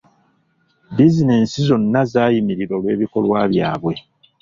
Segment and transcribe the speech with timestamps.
[0.95, 3.93] Bizinensi zonna zaayimirira olw'ebikolwa byabwe.